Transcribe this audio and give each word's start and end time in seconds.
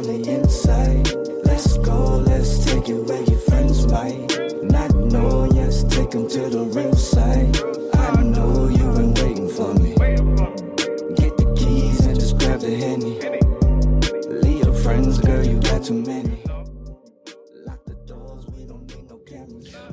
on 0.00 0.06
the 0.06 0.30
inside. 0.30 1.12
Let's 1.44 1.76
go, 1.78 2.16
let's 2.18 2.64
take 2.64 2.88
it 2.88 3.00
where 3.04 3.22
your 3.22 3.38
friends 3.40 3.86
might 3.86 4.62
not 4.62 4.94
know. 4.94 5.44
Yes, 5.52 5.84
take 5.84 6.10
them 6.10 6.26
to 6.26 6.48
the 6.48 6.64
real 6.72 6.94
side. 6.94 7.54
I 7.94 8.22
know 8.22 8.68
you've 8.68 8.96
been 8.96 9.12
waiting 9.12 9.48
for 9.50 9.74
me. 9.74 9.90
Get 11.20 11.36
the 11.36 11.54
keys 11.54 12.06
and 12.06 12.18
just 12.18 12.38
grab 12.38 12.60
the 12.60 12.76
henny. 12.76 13.18
Leave 14.40 14.64
your 14.64 14.74
friends, 14.74 15.18
girl, 15.18 15.44
you 15.46 15.60
got 15.60 15.84
too 15.84 16.02
many. 16.02 16.30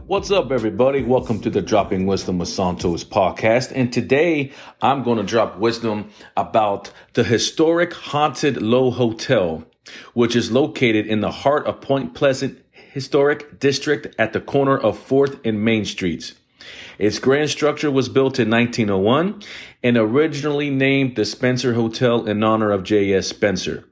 What's 0.05 0.31
up, 0.31 0.51
everybody? 0.51 1.03
Welcome 1.03 1.41
to 1.41 1.49
the 1.49 1.61
Dropping 1.61 2.05
Wisdom 2.05 2.37
with 2.37 2.47
Santos 2.47 3.03
podcast. 3.03 3.73
And 3.75 3.91
today 3.91 4.53
I'm 4.81 5.03
going 5.03 5.17
to 5.17 5.23
drop 5.23 5.57
wisdom 5.57 6.11
about 6.37 6.93
the 7.11 7.25
historic 7.25 7.93
Haunted 7.93 8.61
Lowe 8.61 8.89
Hotel, 8.89 9.65
which 10.13 10.35
is 10.35 10.51
located 10.51 11.05
in 11.05 11.21
the 11.21 11.31
heart 11.31 11.65
of 11.65 11.81
Point 11.81 12.13
Pleasant 12.13 12.63
Historic 12.71 13.59
District 13.59 14.13
at 14.17 14.33
the 14.33 14.41
corner 14.41 14.77
of 14.77 14.97
4th 14.97 15.45
and 15.45 15.63
Main 15.63 15.85
Streets. 15.85 16.33
Its 16.97 17.19
grand 17.19 17.49
structure 17.49 17.91
was 17.91 18.09
built 18.09 18.39
in 18.39 18.49
1901 18.49 19.41
and 19.83 19.97
originally 19.97 20.69
named 20.69 21.15
the 21.15 21.25
Spencer 21.25 21.73
Hotel 21.73 22.25
in 22.25 22.43
honor 22.43 22.71
of 22.71 22.83
J.S. 22.83 23.27
Spencer. 23.27 23.85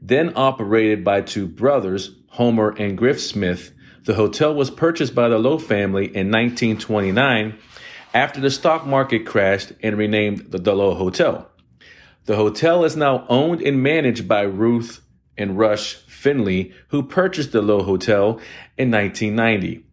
Then 0.00 0.32
operated 0.36 1.04
by 1.04 1.20
two 1.20 1.46
brothers, 1.46 2.12
Homer 2.30 2.70
and 2.78 2.96
Griff 2.96 3.20
Smith, 3.20 3.72
the 4.04 4.14
hotel 4.14 4.54
was 4.54 4.70
purchased 4.70 5.14
by 5.14 5.28
the 5.28 5.38
Lowe 5.38 5.58
family 5.58 6.04
in 6.04 6.30
1929 6.30 7.58
after 8.14 8.40
the 8.40 8.50
stock 8.50 8.86
market 8.86 9.26
crashed 9.26 9.72
and 9.82 9.98
renamed 9.98 10.52
the, 10.52 10.74
Lowe 10.74 10.94
Hotel. 10.94 11.50
The 12.26 12.36
hotel 12.36 12.84
is 12.84 12.96
now 12.96 13.26
owned 13.28 13.60
and 13.60 13.82
managed 13.82 14.28
by 14.28 14.42
Ruth 14.42 15.00
and 15.38 15.58
Rush 15.58 15.94
Finley, 15.94 16.72
who 16.88 17.02
purchased 17.02 17.52
the 17.52 17.62
Lowe 17.62 17.82
Hotel 17.82 18.40
in 18.76 18.90
1990. 18.90 19.84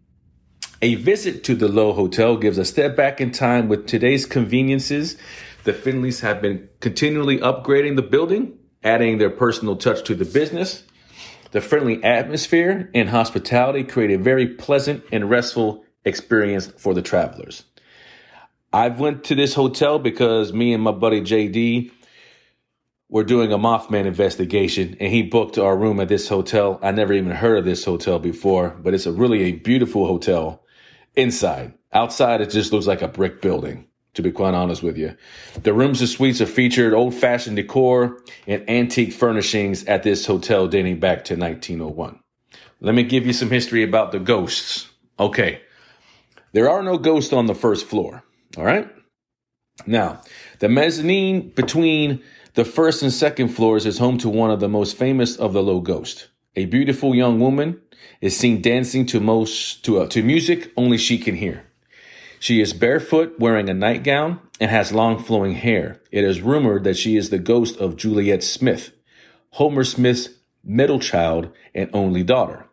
A 0.82 0.96
visit 0.96 1.44
to 1.46 1.56
the 1.56 1.68
Lowe 1.68 1.94
Hotel 1.94 2.36
gives 2.38 2.58
a 2.58 2.66
step 2.66 2.96
back 2.96 3.22
in 3.22 3.32
time 3.32 3.70
with 3.70 3.88
today's 3.88 4.26
conveniences. 4.26 5.18
The 5.64 5.74
Finleys 5.74 6.22
have 6.22 6.42
been 6.42 6.68
continually 6.82 7.38
upgrading 7.38 7.96
the 7.96 8.02
building, 8.02 8.58
adding 8.84 9.18
their 9.18 9.30
personal 9.30 9.78
touch 9.78 10.04
to 10.06 10.16
the 10.16 10.26
business. 10.26 10.84
The 11.52 11.62
friendly 11.62 12.04
atmosphere 12.04 12.90
and 12.94 13.10
hospitality 13.10 13.84
create 13.84 14.12
a 14.12 14.18
very 14.18 14.48
pleasant 14.48 15.04
and 15.12 15.30
restful 15.30 15.86
experience 16.04 16.68
for 16.68 16.94
the 16.94 17.02
travelers. 17.02 17.64
I've 18.74 19.00
went 19.00 19.24
to 19.26 19.36
this 19.36 19.54
hotel 19.54 20.00
because 20.00 20.52
me 20.52 20.74
and 20.74 20.82
my 20.84 20.92
buddy 20.92 21.22
JD 21.22 21.92
were 23.14 23.24
doing 23.24 23.54
a 23.54 23.60
Mothman 23.60 24.08
investigation 24.08 24.98
and 25.00 25.14
he 25.14 25.22
booked 25.22 25.60
our 25.60 25.78
room 25.78 26.00
at 26.00 26.08
this 26.08 26.28
hotel. 26.28 26.80
I 26.82 26.90
never 26.90 27.14
even 27.14 27.30
heard 27.30 27.60
of 27.60 27.64
this 27.64 27.86
hotel 27.86 28.18
before, 28.18 28.70
but 28.70 28.96
it's 28.96 29.06
a 29.06 29.12
really 29.12 29.44
a 29.44 29.52
beautiful 29.52 30.08
hotel 30.08 30.64
inside. 31.16 31.76
Outside, 31.94 32.42
it 32.42 32.50
just 32.50 32.74
looks 32.74 32.88
like 32.88 33.04
a 33.04 33.08
brick 33.08 33.40
building, 33.40 33.86
to 34.16 34.24
be 34.24 34.32
quite 34.32 34.56
honest 34.56 34.82
with 34.82 34.98
you. 34.98 35.16
The 35.62 35.74
rooms 35.74 36.02
and 36.02 36.10
suites 36.10 36.42
are 36.42 36.48
featured 36.48 36.96
old 36.96 37.14
fashioned 37.14 37.56
decor 37.56 38.18
and 38.48 38.68
antique 38.68 39.14
furnishings 39.14 39.84
at 39.86 40.02
this 40.02 40.26
hotel 40.26 40.68
dating 40.68 41.00
back 41.00 41.26
to 41.26 41.36
1901. 41.36 42.20
Let 42.82 42.96
me 42.96 43.04
give 43.04 43.28
you 43.28 43.34
some 43.34 43.52
history 43.52 43.84
about 43.84 44.12
the 44.12 44.20
ghosts. 44.20 44.90
Okay. 45.20 45.62
There 46.54 46.68
are 46.68 46.82
no 46.82 46.98
ghosts 46.98 47.32
on 47.32 47.46
the 47.46 47.54
first 47.54 47.86
floor. 47.86 48.24
All 48.58 48.66
right. 48.66 48.90
Now, 49.86 50.22
the 50.58 50.70
mezzanine 50.70 51.50
between 51.50 52.24
the 52.56 52.66
first 52.66 53.02
and 53.02 53.12
second 53.12 53.50
floors 53.50 53.86
is 53.86 53.98
home 53.98 54.18
to 54.20 54.30
one 54.30 54.52
of 54.52 54.60
the 54.60 54.70
most 54.70 54.96
famous 54.96 55.36
of 55.38 55.54
the 55.54 55.64
Lowe 55.64 55.80
ghosts. 55.80 56.28
A 56.56 56.66
beautiful 56.66 57.16
young 57.16 57.40
woman 57.40 57.82
is 58.22 58.38
seen 58.38 58.62
dancing 58.62 59.08
to 59.08 59.20
most 59.20 59.84
to 59.86 60.02
uh, 60.02 60.08
to 60.10 60.22
music 60.22 60.72
only 60.78 60.98
she 60.98 61.18
can 61.18 61.36
hear. 61.36 61.66
She 62.40 62.62
is 62.62 62.74
barefoot, 62.74 63.40
wearing 63.40 63.70
a 63.70 63.74
nightgown, 63.74 64.40
and 64.60 64.70
has 64.70 64.92
long 64.92 65.18
flowing 65.18 65.54
hair. 65.54 66.02
It 66.12 66.24
is 66.24 66.42
rumored 66.42 66.84
that 66.84 66.98
she 66.98 67.16
is 67.16 67.30
the 67.30 67.40
ghost 67.40 67.78
of 67.78 67.96
Juliet 67.96 68.44
Smith, 68.44 68.92
Homer 69.52 69.84
Smith's 69.84 70.30
middle 70.64 71.00
child 71.00 71.50
and 71.74 71.90
only 71.94 72.22
daughter. 72.22 72.66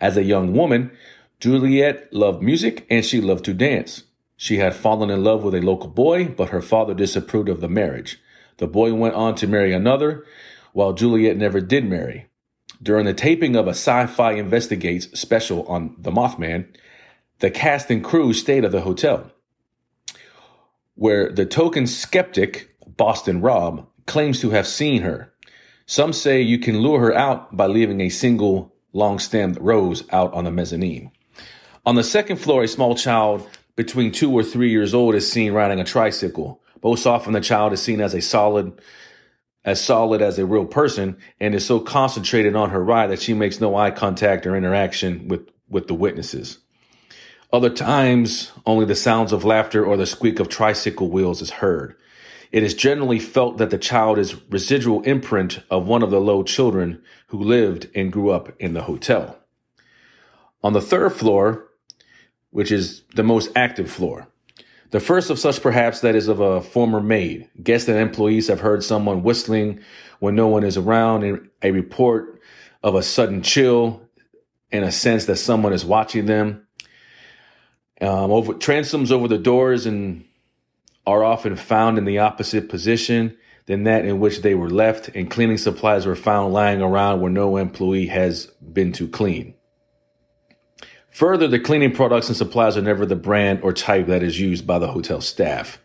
As 0.00 0.16
a 0.16 0.22
young 0.22 0.52
woman, 0.52 0.92
Juliet 1.40 2.12
loved 2.12 2.42
music 2.42 2.86
and 2.88 3.04
she 3.04 3.20
loved 3.20 3.44
to 3.46 3.54
dance. 3.54 4.04
She 4.36 4.58
had 4.58 4.76
fallen 4.76 5.10
in 5.10 5.24
love 5.24 5.42
with 5.42 5.54
a 5.56 5.60
local 5.60 5.88
boy, 5.88 6.28
but 6.28 6.50
her 6.50 6.62
father 6.62 6.94
disapproved 6.94 7.48
of 7.48 7.60
the 7.60 7.68
marriage. 7.68 8.20
The 8.58 8.66
boy 8.66 8.94
went 8.94 9.14
on 9.14 9.34
to 9.36 9.46
marry 9.46 9.72
another, 9.72 10.24
while 10.72 10.92
Juliet 10.92 11.36
never 11.36 11.60
did 11.60 11.84
marry. 11.84 12.26
During 12.82 13.06
the 13.06 13.14
taping 13.14 13.56
of 13.56 13.66
a 13.66 13.70
sci 13.70 14.06
fi 14.06 14.32
investigates 14.32 15.18
special 15.18 15.66
on 15.66 15.96
The 15.98 16.12
Mothman, 16.12 16.66
the 17.40 17.50
cast 17.50 17.90
and 17.90 18.04
crew 18.04 18.32
stayed 18.32 18.64
at 18.64 18.72
the 18.72 18.82
hotel, 18.82 19.30
where 20.94 21.30
the 21.30 21.46
token 21.46 21.86
skeptic, 21.86 22.76
Boston 22.86 23.40
Rob, 23.40 23.86
claims 24.06 24.40
to 24.40 24.50
have 24.50 24.66
seen 24.66 25.02
her. 25.02 25.32
Some 25.86 26.12
say 26.12 26.42
you 26.42 26.58
can 26.58 26.80
lure 26.80 27.00
her 27.00 27.14
out 27.14 27.56
by 27.56 27.66
leaving 27.66 28.00
a 28.00 28.08
single 28.08 28.74
long 28.92 29.18
stemmed 29.18 29.58
rose 29.60 30.04
out 30.10 30.32
on 30.34 30.44
the 30.44 30.50
mezzanine. 30.50 31.10
On 31.86 31.94
the 31.94 32.04
second 32.04 32.36
floor, 32.36 32.64
a 32.64 32.68
small 32.68 32.94
child 32.94 33.48
between 33.76 34.12
two 34.12 34.32
or 34.32 34.42
three 34.42 34.70
years 34.70 34.92
old 34.92 35.14
is 35.14 35.30
seen 35.30 35.52
riding 35.52 35.80
a 35.80 35.84
tricycle. 35.84 36.60
Most 36.82 37.06
often, 37.06 37.32
the 37.32 37.40
child 37.40 37.72
is 37.72 37.82
seen 37.82 38.00
as 38.00 38.14
a 38.14 38.20
solid, 38.20 38.80
as 39.64 39.80
solid 39.80 40.22
as 40.22 40.38
a 40.38 40.46
real 40.46 40.64
person, 40.64 41.16
and 41.40 41.54
is 41.54 41.66
so 41.66 41.80
concentrated 41.80 42.54
on 42.54 42.70
her 42.70 42.82
ride 42.82 43.08
that 43.08 43.20
she 43.20 43.34
makes 43.34 43.60
no 43.60 43.74
eye 43.76 43.90
contact 43.90 44.46
or 44.46 44.56
interaction 44.56 45.28
with 45.28 45.48
with 45.68 45.86
the 45.86 45.94
witnesses. 45.94 46.58
Other 47.52 47.70
times, 47.70 48.52
only 48.66 48.84
the 48.84 48.94
sounds 48.94 49.32
of 49.32 49.44
laughter 49.44 49.84
or 49.84 49.96
the 49.96 50.06
squeak 50.06 50.38
of 50.38 50.48
tricycle 50.48 51.10
wheels 51.10 51.40
is 51.40 51.50
heard. 51.50 51.94
It 52.50 52.62
is 52.62 52.74
generally 52.74 53.18
felt 53.18 53.58
that 53.58 53.70
the 53.70 53.78
child 53.78 54.18
is 54.18 54.40
residual 54.50 55.02
imprint 55.02 55.60
of 55.70 55.86
one 55.86 56.02
of 56.02 56.10
the 56.10 56.20
Lowe 56.20 56.42
children 56.42 57.02
who 57.28 57.38
lived 57.38 57.88
and 57.94 58.12
grew 58.12 58.30
up 58.30 58.50
in 58.58 58.74
the 58.74 58.82
hotel. 58.82 59.38
On 60.62 60.72
the 60.72 60.80
third 60.80 61.12
floor, 61.12 61.68
which 62.50 62.72
is 62.72 63.02
the 63.14 63.22
most 63.22 63.50
active 63.54 63.90
floor, 63.90 64.27
the 64.90 65.00
first 65.00 65.30
of 65.30 65.38
such 65.38 65.62
perhaps 65.62 66.00
that 66.00 66.14
is 66.14 66.28
of 66.28 66.40
a 66.40 66.60
former 66.60 67.00
maid. 67.00 67.48
Guests 67.62 67.88
and 67.88 67.98
employees 67.98 68.48
have 68.48 68.60
heard 68.60 68.82
someone 68.82 69.22
whistling 69.22 69.80
when 70.18 70.34
no 70.34 70.48
one 70.48 70.64
is 70.64 70.76
around 70.76 71.24
and 71.24 71.48
a 71.62 71.70
report 71.70 72.40
of 72.82 72.94
a 72.94 73.02
sudden 73.02 73.42
chill 73.42 74.02
and 74.72 74.84
a 74.84 74.92
sense 74.92 75.26
that 75.26 75.36
someone 75.36 75.72
is 75.72 75.84
watching 75.84 76.26
them. 76.26 76.66
Um, 78.00 78.30
over 78.30 78.54
transoms 78.54 79.10
over 79.10 79.26
the 79.26 79.38
doors 79.38 79.86
and 79.86 80.24
are 81.06 81.24
often 81.24 81.56
found 81.56 81.98
in 81.98 82.04
the 82.04 82.18
opposite 82.18 82.68
position 82.68 83.36
than 83.66 83.84
that 83.84 84.04
in 84.04 84.20
which 84.20 84.42
they 84.42 84.54
were 84.54 84.70
left, 84.70 85.08
and 85.14 85.30
cleaning 85.30 85.58
supplies 85.58 86.06
were 86.06 86.16
found 86.16 86.54
lying 86.54 86.80
around 86.80 87.20
where 87.20 87.30
no 87.30 87.56
employee 87.56 88.06
has 88.06 88.46
been 88.72 88.92
to 88.92 89.08
clean. 89.08 89.54
Further, 91.10 91.48
the 91.48 91.58
cleaning 91.58 91.92
products 91.92 92.28
and 92.28 92.36
supplies 92.36 92.76
are 92.76 92.82
never 92.82 93.06
the 93.06 93.16
brand 93.16 93.60
or 93.62 93.72
type 93.72 94.06
that 94.06 94.22
is 94.22 94.38
used 94.38 94.66
by 94.66 94.78
the 94.78 94.88
hotel 94.88 95.20
staff. 95.20 95.78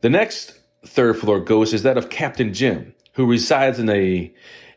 The 0.00 0.10
next 0.10 0.58
third 0.84 1.18
floor 1.18 1.40
ghost 1.40 1.74
is 1.74 1.82
that 1.82 1.98
of 1.98 2.08
Captain 2.08 2.54
Jim, 2.54 2.94
who 3.14 3.26
resides 3.26 3.78
in 3.78 3.90
a 3.90 4.32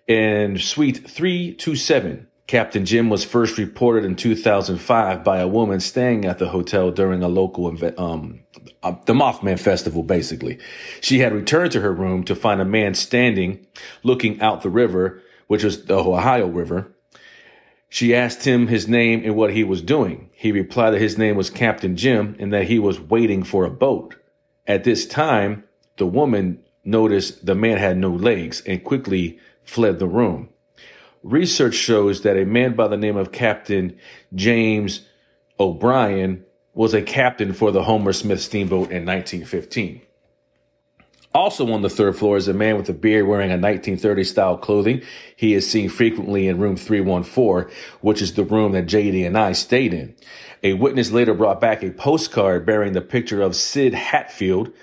in 0.08 0.58
suite 0.58 1.10
327. 1.10 2.28
Captain 2.48 2.86
Jim 2.86 3.10
was 3.10 3.24
first 3.24 3.58
reported 3.58 4.04
in 4.04 4.16
2005 4.16 5.24
by 5.24 5.40
a 5.40 5.48
woman 5.48 5.80
staying 5.80 6.26
at 6.26 6.38
the 6.38 6.50
hotel 6.50 6.92
during 6.92 7.24
a 7.24 7.30
local 7.30 7.68
um, 7.98 8.42
uh, 8.84 8.94
the 9.06 9.14
Mothman 9.14 9.58
festival 9.58 10.04
basically. 10.04 10.60
She 11.00 11.20
had 11.20 11.34
returned 11.34 11.72
to 11.72 11.82
her 11.82 11.94
room 11.94 12.24
to 12.26 12.36
find 12.36 12.60
a 12.60 12.66
man 12.66 12.94
standing 12.94 13.66
looking 14.04 14.42
out 14.42 14.64
the 14.64 14.70
river, 14.70 15.22
which 15.48 15.64
was 15.64 15.86
the 15.86 15.98
Ohio 15.98 16.48
River. 16.48 16.91
She 17.94 18.16
asked 18.16 18.46
him 18.46 18.68
his 18.68 18.88
name 18.88 19.22
and 19.26 19.36
what 19.36 19.52
he 19.52 19.66
was 19.66 19.82
doing. 19.82 20.30
He 20.32 20.54
replied 20.54 20.92
that 20.92 21.02
his 21.02 21.18
name 21.18 21.36
was 21.36 21.50
Captain 21.50 21.98
Jim 21.98 22.38
and 22.40 22.54
that 22.54 22.68
he 22.68 22.80
was 22.80 23.02
waiting 23.02 23.44
for 23.44 23.66
a 23.66 23.70
boat. 23.70 24.16
At 24.66 24.86
this 24.86 25.06
time, 25.06 25.66
the 25.98 26.06
woman 26.06 26.64
noticed 26.86 27.46
the 27.46 27.54
man 27.54 27.78
had 27.78 27.98
no 27.98 28.10
legs 28.10 28.64
and 28.66 28.82
quickly 28.82 29.40
fled 29.66 30.00
the 30.00 30.08
room. 30.08 30.48
Research 31.22 31.74
shows 31.74 32.22
that 32.22 32.38
a 32.38 32.46
man 32.46 32.76
by 32.76 32.88
the 32.88 32.96
name 32.96 33.18
of 33.18 33.34
Captain 33.34 34.00
James 34.34 35.02
O'Brien 35.60 36.46
was 36.74 36.94
a 36.94 37.02
captain 37.02 37.52
for 37.52 37.72
the 37.72 37.84
Homer 37.84 38.14
Smith 38.14 38.42
steamboat 38.42 38.90
in 38.90 39.06
1915. 39.06 40.02
Also 41.34 41.72
on 41.72 41.82
the 41.82 41.90
third 41.90 42.18
floor 42.18 42.36
is 42.36 42.48
a 42.50 42.54
man 42.54 42.76
with 42.76 42.90
a 42.90 42.94
beard 42.94 43.26
wearing 43.26 43.52
a 43.52 43.54
1930 43.54 44.24
style 44.26 44.58
clothing. 44.58 45.02
He 45.36 45.54
is 45.54 45.70
seen 45.70 45.90
frequently 45.90 46.48
in 46.48 46.60
room 46.60 46.76
314, 46.76 47.74
which 48.02 48.22
is 48.22 48.34
the 48.34 48.44
room 48.44 48.74
that 48.74 48.86
JD 48.86 49.26
and 49.26 49.38
I 49.38 49.54
stayed 49.54 49.94
in. 49.94 50.16
A 50.64 50.74
witness 50.74 51.12
later 51.12 51.34
brought 51.34 51.62
back 51.62 51.84
a 51.84 51.92
postcard 51.92 52.66
bearing 52.66 52.94
the 52.94 53.02
picture 53.02 53.42
of 53.42 53.56
Sid 53.56 53.94
Hatfield, 53.94 54.74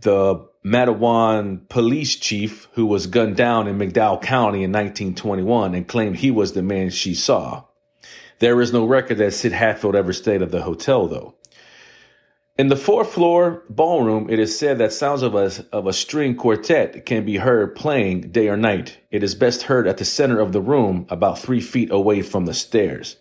the 0.00 0.48
Matewan 0.64 1.68
police 1.68 2.16
chief 2.16 2.68
who 2.72 2.86
was 2.86 3.06
gunned 3.06 3.36
down 3.36 3.68
in 3.68 3.78
McDowell 3.78 4.22
County 4.22 4.64
in 4.64 4.72
1921 4.72 5.74
and 5.74 5.86
claimed 5.86 6.16
he 6.16 6.30
was 6.30 6.52
the 6.52 6.62
man 6.62 6.90
she 6.90 7.14
saw. 7.14 7.64
There 8.38 8.60
is 8.60 8.72
no 8.72 8.84
record 8.84 9.18
that 9.18 9.34
Sid 9.34 9.52
Hatfield 9.52 9.96
ever 9.96 10.12
stayed 10.12 10.42
at 10.42 10.50
the 10.50 10.62
hotel, 10.62 11.08
though. 11.08 11.34
In 12.58 12.66
the 12.66 12.74
fourth 12.74 13.12
floor 13.12 13.62
ballroom, 13.70 14.28
it 14.28 14.40
is 14.40 14.58
said 14.58 14.78
that 14.78 14.92
sounds 14.92 15.22
of 15.22 15.36
a, 15.36 15.48
of 15.70 15.86
a 15.86 15.92
string 15.92 16.34
quartet 16.34 17.06
can 17.06 17.24
be 17.24 17.36
heard 17.36 17.76
playing 17.76 18.32
day 18.32 18.48
or 18.48 18.56
night. 18.56 18.98
It 19.12 19.22
is 19.22 19.36
best 19.36 19.62
heard 19.62 19.86
at 19.86 19.98
the 19.98 20.04
center 20.04 20.40
of 20.40 20.50
the 20.50 20.60
room, 20.60 21.06
about 21.08 21.38
three 21.38 21.60
feet 21.60 21.92
away 21.92 22.20
from 22.20 22.46
the 22.46 22.54
stairs. 22.54 23.16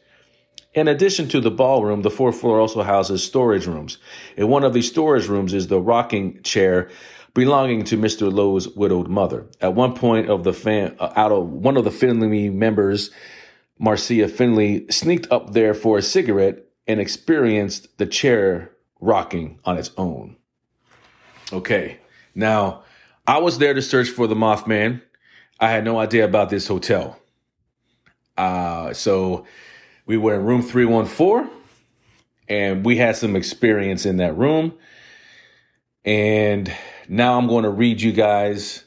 In 0.74 0.88
addition 0.88 1.28
to 1.30 1.40
the 1.40 1.52
ballroom, 1.52 2.02
the 2.02 2.10
fourth 2.10 2.40
floor 2.40 2.60
also 2.60 2.82
houses 2.82 3.24
storage 3.24 3.68
rooms. 3.68 4.00
In 4.38 4.48
one 4.48 4.64
of 4.64 4.74
these 4.74 4.90
storage 4.90 5.28
rooms 5.28 5.54
is 5.54 5.68
the 5.68 5.80
rocking 5.80 6.42
chair 6.42 6.90
belonging 7.36 7.84
to 7.84 7.96
Mr. 7.96 8.34
Lowe's 8.34 8.68
widowed 8.68 9.08
mother. 9.08 9.46
At 9.62 9.76
one 9.76 9.94
point 9.94 10.32
of 10.32 10.46
the 10.46 10.54
fan, 10.54 10.96
uh, 11.00 11.14
out 11.16 11.32
of 11.32 11.48
one 11.48 11.78
of 11.78 11.84
the 11.84 11.92
Finley 11.92 12.50
members, 12.50 13.12
Marcia 13.78 14.28
Finley 14.30 14.88
sneaked 14.90 15.32
up 15.32 15.54
there 15.54 15.76
for 15.76 16.00
a 16.00 16.02
cigarette 16.02 16.64
and 16.88 17.00
experienced 17.00 18.00
the 18.00 18.08
chair 18.08 18.72
rocking 19.00 19.60
on 19.66 19.78
its 19.78 19.92
own. 19.98 20.38
Okay, 21.52 22.00
now 22.36 22.84
I 23.26 23.40
was 23.40 23.58
there 23.58 23.74
to 23.74 23.82
search 23.82 24.10
for 24.10 24.28
the 24.28 24.36
Mothman. 24.36 25.02
I 25.60 25.70
had 25.70 25.84
no 25.84 26.00
idea 26.00 26.26
about 26.26 26.50
this 26.50 26.68
hotel. 26.68 27.20
Uh, 28.38 28.94
so 28.94 29.46
we 30.06 30.18
were 30.18 30.36
in 30.36 30.44
room 30.44 30.62
314 30.62 31.50
and 32.48 32.86
we 32.86 32.98
had 32.98 33.16
some 33.16 33.36
experience 33.36 34.06
in 34.06 34.18
that 34.18 34.38
room. 34.38 34.74
And 36.06 36.72
now 37.10 37.38
I'm 37.38 37.48
going 37.48 37.64
to 37.64 37.70
read 37.70 38.02
you 38.02 38.12
guys 38.12 38.86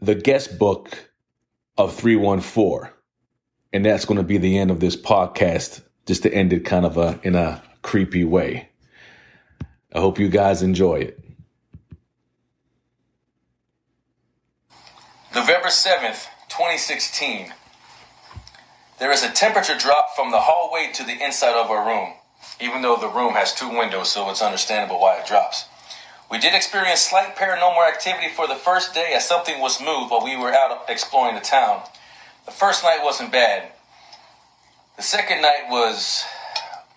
the 0.00 0.14
guest 0.14 0.58
book 0.58 1.10
of 1.76 1.94
314. 1.94 2.90
And 3.72 3.84
that's 3.84 4.04
going 4.04 4.18
to 4.18 4.24
be 4.24 4.38
the 4.38 4.58
end 4.58 4.70
of 4.70 4.78
this 4.78 4.94
podcast, 4.94 5.82
just 6.06 6.22
to 6.22 6.32
end 6.32 6.52
it 6.52 6.64
kind 6.64 6.86
of 6.86 6.96
a, 6.96 7.18
in 7.24 7.34
a 7.34 7.60
creepy 7.84 8.24
way. 8.24 8.70
I 9.94 10.00
hope 10.00 10.18
you 10.18 10.28
guys 10.28 10.62
enjoy 10.62 10.96
it. 10.96 11.20
November 15.32 15.68
7th, 15.68 16.26
2016. 16.48 17.52
There 18.98 19.12
is 19.12 19.22
a 19.22 19.30
temperature 19.30 19.76
drop 19.76 20.06
from 20.16 20.30
the 20.30 20.40
hallway 20.40 20.90
to 20.94 21.04
the 21.04 21.22
inside 21.22 21.54
of 21.54 21.70
our 21.70 21.86
room, 21.86 22.14
even 22.60 22.82
though 22.82 22.96
the 22.96 23.08
room 23.08 23.34
has 23.34 23.54
two 23.54 23.68
windows, 23.68 24.10
so 24.10 24.30
it's 24.30 24.42
understandable 24.42 25.00
why 25.00 25.18
it 25.18 25.26
drops. 25.26 25.66
We 26.30 26.38
did 26.38 26.54
experience 26.54 27.00
slight 27.00 27.36
paranormal 27.36 27.86
activity 27.86 28.28
for 28.28 28.48
the 28.48 28.54
first 28.54 28.94
day 28.94 29.12
as 29.14 29.28
something 29.28 29.60
was 29.60 29.80
moved 29.80 30.10
while 30.10 30.24
we 30.24 30.36
were 30.36 30.54
out 30.54 30.84
exploring 30.88 31.34
the 31.34 31.40
town. 31.42 31.82
The 32.46 32.52
first 32.52 32.82
night 32.82 33.00
wasn't 33.02 33.30
bad. 33.30 33.72
The 34.96 35.02
second 35.02 35.42
night 35.42 35.66
was 35.68 36.24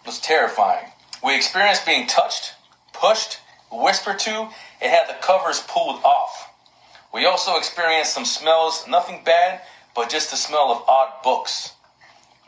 was 0.07 0.19
terrifying. 0.19 0.85
We 1.23 1.35
experienced 1.35 1.85
being 1.85 2.07
touched, 2.07 2.53
pushed, 2.93 3.39
whispered 3.71 4.17
to, 4.19 4.49
and 4.81 4.91
had 4.91 5.07
the 5.07 5.21
covers 5.21 5.59
pulled 5.67 6.01
off. 6.03 6.49
We 7.13 7.25
also 7.25 7.57
experienced 7.57 8.13
some 8.13 8.25
smells, 8.25 8.85
nothing 8.87 9.21
bad, 9.25 9.61
but 9.93 10.09
just 10.09 10.31
the 10.31 10.37
smell 10.37 10.71
of 10.71 10.87
odd 10.87 11.21
books 11.23 11.73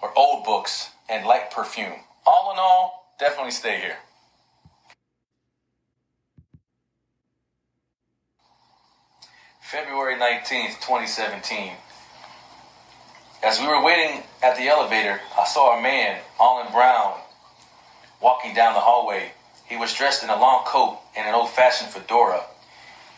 or 0.02 0.18
old 0.18 0.46
books 0.46 0.90
and 1.10 1.26
light 1.26 1.52
perfume. 1.52 2.00
All 2.26 2.52
in 2.54 2.60
all, 2.60 3.14
definitely 3.20 3.52
stay 3.52 3.80
here. 3.82 3.98
February 9.62 10.16
19th, 10.16 10.80
2017. 10.82 11.74
As 13.44 13.60
we 13.60 13.68
were 13.68 13.84
waiting 13.84 14.24
at 14.42 14.58
the 14.58 14.68
elevator, 14.68 15.20
I 15.38 15.46
saw 15.46 15.78
a 15.78 15.82
man, 15.82 16.20
all 16.40 16.66
in 16.66 16.72
brown, 16.72 17.20
walking 18.21 18.54
down 18.54 18.74
the 18.74 18.80
hallway. 18.80 19.31
He 19.68 19.77
was 19.77 19.94
dressed 19.94 20.24
in 20.24 20.30
a 20.30 20.39
long 20.39 20.63
coat 20.66 21.00
and 21.16 21.27
an 21.27 21.36
old 21.36 21.50
fashioned 21.50 21.92
fedora. 21.92 22.44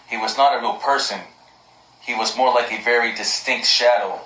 He 0.10 0.18
was 0.18 0.38
not 0.38 0.58
a 0.58 0.60
real 0.60 0.76
person, 0.76 1.20
he 2.02 2.14
was 2.14 2.36
more 2.36 2.54
like 2.54 2.72
a 2.72 2.84
very 2.84 3.14
distinct 3.16 3.68
shadow. 3.68 4.20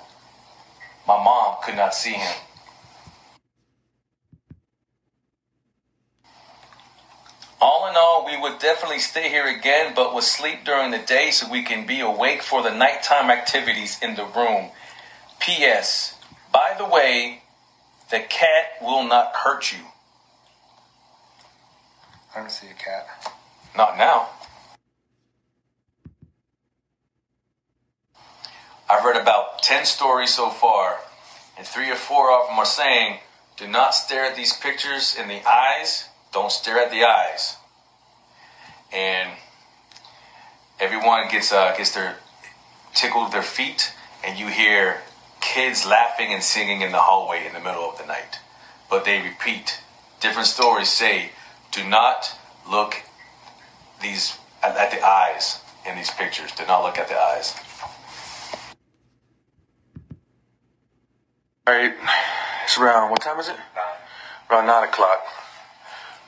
My 1.06 1.22
mom 1.22 1.56
could 1.62 1.76
not 1.76 1.94
see 1.94 2.14
him. 2.14 2.34
All 7.60 7.88
in 7.88 7.94
all, 7.96 8.26
we 8.26 8.38
would 8.40 8.58
definitely 8.58 8.98
stay 8.98 9.28
here 9.28 9.46
again, 9.46 9.92
but 9.94 10.14
would 10.14 10.24
sleep 10.24 10.64
during 10.64 10.90
the 10.90 10.98
day 10.98 11.30
so 11.30 11.50
we 11.50 11.62
can 11.62 11.86
be 11.86 12.00
awake 12.00 12.42
for 12.42 12.62
the 12.62 12.74
nighttime 12.74 13.30
activities 13.30 13.98
in 14.02 14.14
the 14.14 14.24
room. 14.24 14.70
P.S. 15.40 16.16
By 16.52 16.74
the 16.76 16.84
way, 16.84 17.42
the 18.10 18.20
cat 18.20 18.66
will 18.82 19.04
not 19.04 19.34
hurt 19.36 19.72
you. 19.72 19.78
I 22.36 22.40
don't 22.40 22.50
see 22.50 22.66
a 22.66 22.74
cat. 22.74 23.32
Not 23.74 23.96
now. 23.96 24.28
I've 28.90 29.04
read 29.06 29.20
about 29.20 29.62
10 29.62 29.86
stories 29.86 30.34
so 30.34 30.50
far, 30.50 30.98
and 31.56 31.66
three 31.66 31.90
or 31.90 31.96
four 31.96 32.30
of 32.30 32.46
them 32.46 32.58
are 32.58 32.66
saying, 32.66 33.20
do 33.56 33.66
not 33.66 33.94
stare 33.94 34.26
at 34.26 34.36
these 34.36 34.52
pictures 34.52 35.16
in 35.18 35.28
the 35.28 35.40
eyes, 35.48 36.10
don't 36.30 36.52
stare 36.52 36.78
at 36.78 36.90
the 36.90 37.04
eyes. 37.04 37.56
And 38.92 39.30
everyone 40.78 41.28
gets 41.30 41.52
uh, 41.52 41.74
gets 41.74 41.92
their 41.92 42.16
tickled 42.94 43.32
their 43.32 43.42
feet, 43.42 43.92
and 44.22 44.38
you 44.38 44.48
hear 44.48 45.00
kids 45.40 45.86
laughing 45.86 46.34
and 46.34 46.42
singing 46.42 46.82
in 46.82 46.92
the 46.92 47.00
hallway 47.00 47.46
in 47.46 47.54
the 47.54 47.60
middle 47.60 47.88
of 47.88 47.98
the 47.98 48.06
night. 48.06 48.40
But 48.90 49.06
they 49.06 49.22
repeat. 49.22 49.80
Different 50.20 50.46
stories 50.46 50.88
say 50.88 51.30
do 51.76 51.84
not 51.84 52.32
look 52.68 53.02
these 54.00 54.38
at, 54.62 54.74
at 54.76 54.90
the 54.90 55.06
eyes 55.06 55.60
in 55.86 55.94
these 55.94 56.10
pictures. 56.10 56.50
Do 56.52 56.64
not 56.66 56.82
look 56.82 56.98
at 56.98 57.08
the 57.08 57.14
eyes. 57.14 57.54
All 61.66 61.74
right, 61.74 61.92
it's 62.64 62.78
around, 62.78 63.10
what 63.10 63.20
time 63.20 63.38
is 63.38 63.48
it? 63.48 63.56
Around 64.50 64.66
9 64.66 64.84
o'clock. 64.84 65.20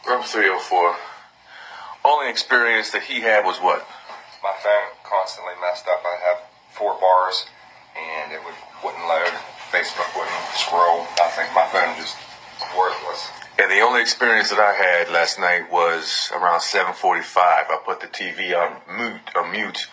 Room 0.07 0.23
304. 0.23 0.97
Only 2.05 2.29
experience 2.29 2.91
that 2.91 3.05
he 3.05 3.21
had 3.21 3.45
was 3.45 3.57
what? 3.59 3.87
My 4.43 4.53
phone 4.63 4.93
constantly 5.03 5.55
messed 5.61 5.87
up. 5.89 6.03
I 6.05 6.17
have 6.29 6.43
four 6.73 6.99
bars 7.01 7.47
and 7.97 8.33
it 8.33 8.41
would, 8.45 8.55
wouldn't 8.85 9.07
load. 9.09 9.33
Facebook 9.71 10.13
wouldn't 10.15 10.45
scroll. 10.55 11.07
I 11.23 11.31
think 11.33 11.55
my 11.55 11.67
phone 11.73 11.97
just 11.97 12.17
worthless. 12.77 13.48
And 13.59 13.71
the 13.73 13.81
only 13.81 14.01
experience 14.01 14.51
that 14.51 14.61
I 14.61 14.73
had 14.73 15.11
last 15.13 15.41
night 15.41 15.71
was 15.71 16.31
around 16.33 16.61
7:45. 16.61 17.69
I 17.69 17.79
put 17.85 18.01
the 18.01 18.07
TV 18.07 18.55
on 18.55 18.81
mute, 18.97 19.21
on 19.35 19.51
mute, 19.51 19.89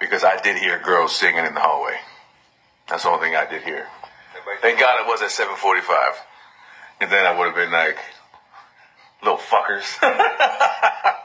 because 0.00 0.24
I 0.24 0.40
did 0.40 0.56
hear 0.56 0.80
girls 0.80 1.14
singing 1.14 1.46
in 1.46 1.54
the 1.54 1.60
hallway. 1.60 2.00
That's 2.88 3.04
the 3.04 3.10
only 3.10 3.26
thing 3.26 3.36
I 3.36 3.46
did 3.46 3.62
hear. 3.62 3.86
Thank 4.60 4.80
God 4.80 5.00
it 5.00 5.06
was 5.06 5.22
at 5.22 5.30
7:45, 5.30 6.16
and 7.00 7.12
then 7.12 7.24
I 7.26 7.38
would 7.38 7.46
have 7.46 7.54
been 7.54 7.70
like, 7.70 7.98
"Little 9.22 9.38
fuckers." 9.38 9.86